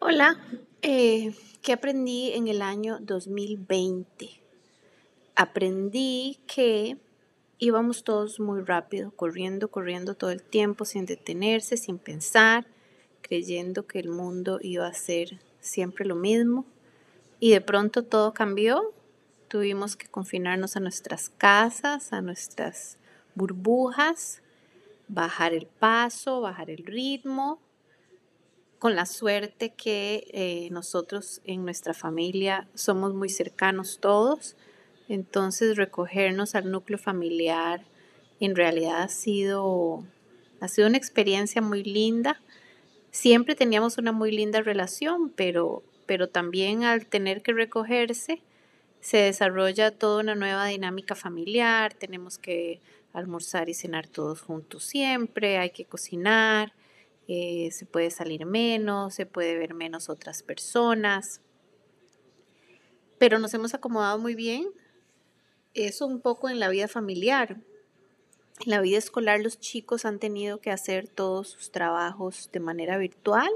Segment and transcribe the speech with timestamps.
[0.00, 0.38] Hola,
[0.80, 4.30] eh, ¿qué aprendí en el año 2020?
[5.34, 6.96] Aprendí que
[7.58, 12.64] íbamos todos muy rápido, corriendo, corriendo todo el tiempo, sin detenerse, sin pensar,
[13.22, 16.64] creyendo que el mundo iba a ser siempre lo mismo.
[17.40, 18.94] Y de pronto todo cambió.
[19.48, 22.98] Tuvimos que confinarnos a nuestras casas, a nuestras
[23.34, 24.42] burbujas,
[25.08, 27.58] bajar el paso, bajar el ritmo
[28.78, 34.56] con la suerte que eh, nosotros en nuestra familia somos muy cercanos todos,
[35.08, 37.84] entonces recogernos al núcleo familiar
[38.40, 40.04] en realidad ha sido,
[40.60, 42.40] ha sido una experiencia muy linda.
[43.10, 48.42] Siempre teníamos una muy linda relación, pero, pero también al tener que recogerse
[49.00, 52.80] se desarrolla toda una nueva dinámica familiar, tenemos que
[53.12, 56.72] almorzar y cenar todos juntos siempre, hay que cocinar,
[57.28, 61.42] eh, se puede salir menos, se puede ver menos otras personas,
[63.18, 64.66] pero nos hemos acomodado muy bien.
[65.74, 67.58] Eso un poco en la vida familiar.
[68.64, 72.96] En la vida escolar los chicos han tenido que hacer todos sus trabajos de manera
[72.96, 73.50] virtual,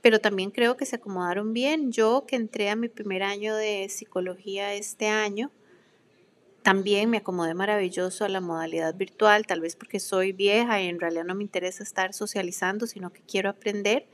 [0.00, 1.92] pero también creo que se acomodaron bien.
[1.92, 5.50] Yo que entré a mi primer año de psicología este año,
[6.62, 11.00] también me acomodé maravilloso a la modalidad virtual, tal vez porque soy vieja y en
[11.00, 14.06] realidad no me interesa estar socializando, sino que quiero aprender.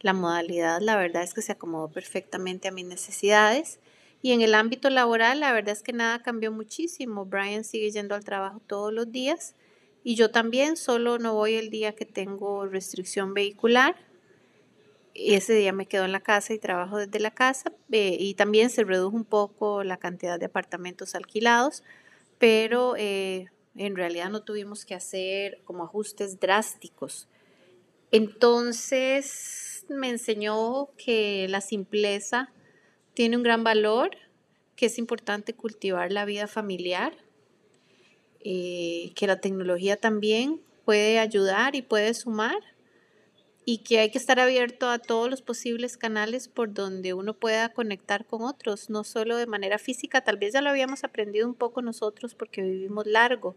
[0.00, 3.78] La modalidad, la verdad es que se acomodó perfectamente a mis necesidades.
[4.22, 7.26] Y en el ámbito laboral, la verdad es que nada cambió muchísimo.
[7.26, 9.54] Brian sigue yendo al trabajo todos los días
[10.06, 13.96] y yo también, solo no voy el día que tengo restricción vehicular.
[15.14, 18.68] Ese día me quedo en la casa y trabajo desde la casa eh, y también
[18.68, 21.84] se redujo un poco la cantidad de apartamentos alquilados,
[22.38, 27.28] pero eh, en realidad no tuvimos que hacer como ajustes drásticos.
[28.10, 32.52] Entonces me enseñó que la simpleza
[33.14, 34.10] tiene un gran valor,
[34.74, 37.16] que es importante cultivar la vida familiar,
[38.40, 42.73] eh, que la tecnología también puede ayudar y puede sumar
[43.66, 47.70] y que hay que estar abierto a todos los posibles canales por donde uno pueda
[47.70, 51.54] conectar con otros, no solo de manera física, tal vez ya lo habíamos aprendido un
[51.54, 53.56] poco nosotros porque vivimos largo.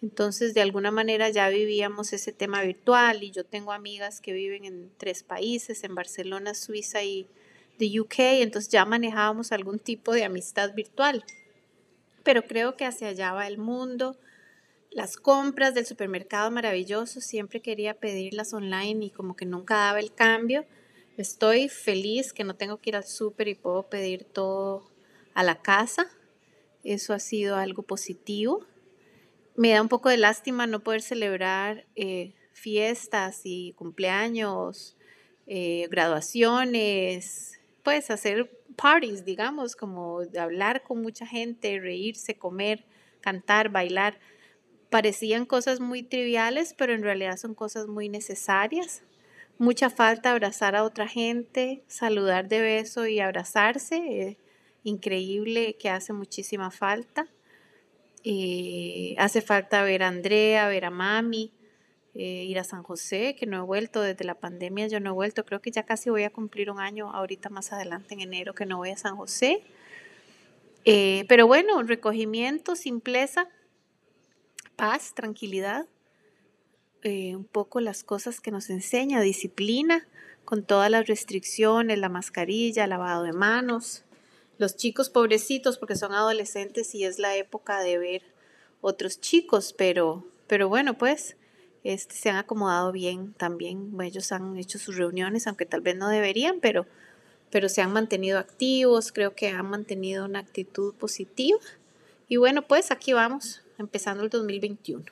[0.00, 4.64] Entonces, de alguna manera ya vivíamos ese tema virtual y yo tengo amigas que viven
[4.64, 7.26] en tres países, en Barcelona, Suiza y
[7.78, 11.24] de UK, entonces ya manejábamos algún tipo de amistad virtual.
[12.22, 14.16] Pero creo que hacia allá va el mundo
[14.94, 20.12] las compras del supermercado maravilloso, siempre quería pedirlas online y como que nunca daba el
[20.12, 20.66] cambio.
[21.16, 24.90] Estoy feliz que no tengo que ir al súper y puedo pedir todo
[25.34, 26.10] a la casa.
[26.84, 28.66] Eso ha sido algo positivo.
[29.56, 34.96] Me da un poco de lástima no poder celebrar eh, fiestas y cumpleaños,
[35.46, 42.84] eh, graduaciones, pues hacer parties, digamos, como hablar con mucha gente, reírse, comer,
[43.20, 44.18] cantar, bailar
[44.92, 49.02] parecían cosas muy triviales, pero en realidad son cosas muy necesarias.
[49.56, 53.96] Mucha falta abrazar a otra gente, saludar de beso y abrazarse.
[53.96, 54.36] Eh,
[54.84, 57.26] increíble que hace muchísima falta.
[58.22, 61.52] Eh, hace falta ver a Andrea, ver a Mami,
[62.14, 65.14] eh, ir a San José, que no he vuelto desde la pandemia, yo no he
[65.14, 65.46] vuelto.
[65.46, 68.66] Creo que ya casi voy a cumplir un año ahorita más adelante en enero que
[68.66, 69.62] no voy a San José.
[70.84, 73.48] pero bueno, recogimiento, simpleza,
[74.76, 75.86] paz, tranquilidad,
[77.02, 80.06] eh, un poco las cosas que nos enseña, disciplina,
[80.44, 84.04] con todas las restricciones, la mascarilla, lavado de manos.
[84.58, 88.22] Los chicos pobrecitos porque son adolescentes y es la época de ver
[88.80, 91.36] otros chicos, pero, pero bueno, pues
[91.84, 93.92] este, se han acomodado bien también.
[94.00, 96.86] ellos han hecho sus reuniones, aunque tal vez no deberían, pero,
[97.50, 101.58] pero se han mantenido activos, creo que han mantenido una actitud positiva.
[102.28, 105.04] Y bueno, pues aquí vamos empezando el 2021.